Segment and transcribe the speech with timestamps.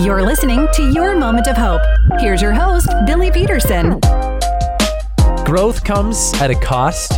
[0.00, 1.80] You're listening to Your Moment of Hope.
[2.20, 3.98] Here's your host, Billy Peterson.
[5.44, 7.10] Growth comes at a cost,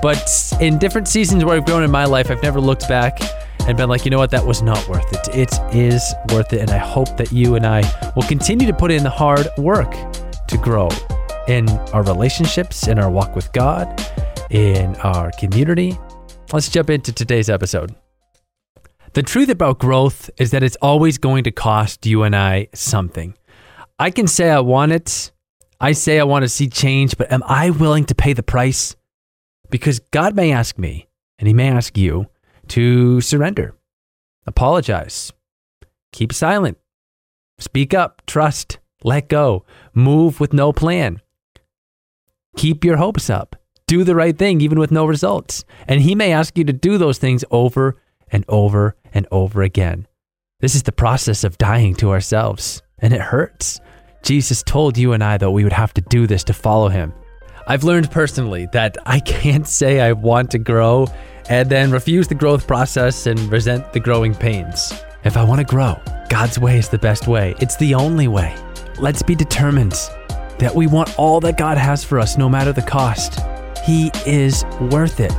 [0.00, 3.20] but in different seasons where I've grown in my life, I've never looked back
[3.68, 5.36] and been like, you know what, that was not worth it.
[5.36, 6.60] It is worth it.
[6.60, 7.82] And I hope that you and I
[8.16, 9.92] will continue to put in the hard work
[10.48, 10.88] to grow
[11.46, 14.02] in our relationships, in our walk with God,
[14.50, 15.98] in our community.
[16.54, 17.94] Let's jump into today's episode.
[19.14, 23.34] The truth about growth is that it's always going to cost you and I something.
[23.96, 25.30] I can say I want it.
[25.80, 28.96] I say I want to see change, but am I willing to pay the price?
[29.70, 31.06] Because God may ask me,
[31.38, 32.26] and He may ask you,
[32.68, 33.76] to surrender,
[34.48, 35.32] apologize,
[36.12, 36.76] keep silent,
[37.58, 41.20] speak up, trust, let go, move with no plan,
[42.56, 43.54] keep your hopes up,
[43.86, 45.64] do the right thing even with no results.
[45.86, 47.96] And He may ask you to do those things over
[48.30, 50.06] and over and over again.
[50.60, 53.80] This is the process of dying to ourselves, and it hurts.
[54.22, 57.12] Jesus told you and I that we would have to do this to follow him.
[57.66, 61.06] I've learned personally that I can't say I want to grow
[61.48, 64.92] and then refuse the growth process and resent the growing pains.
[65.24, 67.54] If I want to grow, God's way is the best way.
[67.60, 68.54] It's the only way.
[68.98, 69.92] Let's be determined
[70.58, 73.40] that we want all that God has for us, no matter the cost.
[73.84, 75.32] He is worth it.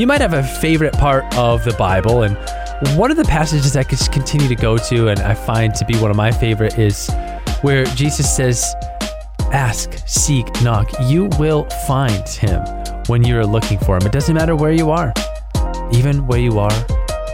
[0.00, 2.34] You might have a favorite part of the Bible, and
[2.96, 5.94] one of the passages I could continue to go to, and I find to be
[5.98, 7.10] one of my favorite, is
[7.60, 8.74] where Jesus says,
[9.52, 10.90] Ask, seek, knock.
[11.02, 12.62] You will find him
[13.08, 14.06] when you're looking for him.
[14.06, 15.12] It doesn't matter where you are,
[15.92, 16.72] even where you are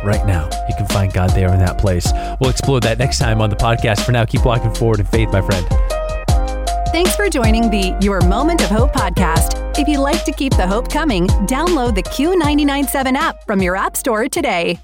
[0.02, 0.50] right now.
[0.68, 2.10] You can find God there in that place.
[2.40, 4.04] We'll explore that next time on the podcast.
[4.04, 5.64] For now, keep walking forward in faith, my friend.
[6.88, 9.65] Thanks for joining the Your Moment of Hope podcast.
[9.78, 13.94] If you'd like to keep the hope coming, download the Q997 app from your App
[13.94, 14.80] Store today.